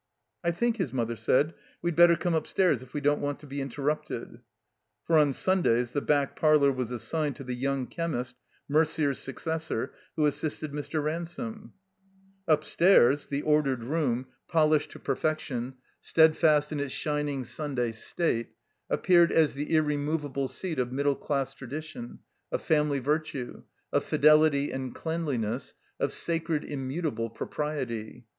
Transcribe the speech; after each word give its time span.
"I 0.43 0.49
think," 0.49 0.77
his 0.77 0.91
mother 0.91 1.15
said, 1.15 1.53
"we'd 1.83 1.95
better 1.95 2.15
come 2.15 2.33
upstairs 2.33 2.81
if 2.81 2.91
we 2.91 3.01
don't 3.01 3.21
want 3.21 3.39
to 3.41 3.45
be 3.45 3.61
interrupted." 3.61 4.41
For 5.05 5.15
on 5.15 5.31
Sundays 5.31 5.91
the 5.91 6.01
back 6.01 6.35
parlor 6.35 6.71
was 6.71 6.89
assigned 6.89 7.35
to 7.35 7.43
the 7.43 7.53
young 7.53 7.85
chemist, 7.85 8.35
Merder's 8.67 9.19
successor, 9.19 9.93
who 10.15 10.25
assisted 10.25 10.71
Mr. 10.71 11.03
Ransome. 11.03 11.73
Ujpstairs, 12.47 13.27
the 13.29 13.43
ordered 13.43 13.83
room, 13.83 14.25
polished 14.47 14.89
to 14.93 14.97
per 14.97 15.13
THE 15.13 15.21
COMBINED 15.21 15.21
MAZE 15.21 15.29
fection, 15.29 15.73
steadfast 15.99 16.71
in 16.71 16.79
its 16.79 16.93
shining 16.93 17.43
Sunday 17.43 17.91
state, 17.91 18.53
ap« 18.91 19.03
peared 19.03 19.31
as 19.31 19.53
the 19.53 19.69
irremovable 19.71 20.47
seat 20.47 20.79
of 20.79 20.91
middle 20.91 21.13
class 21.15 21.53
tradition, 21.53 22.21
of 22.51 22.63
family 22.63 22.97
virtue, 22.97 23.61
of 23.93 24.03
fidelity 24.03 24.71
and 24.71 24.95
cleanliness, 24.95 25.75
of 25.99 26.11
sacred 26.11 26.63
immutable 26.65 27.29
propriety. 27.29 28.25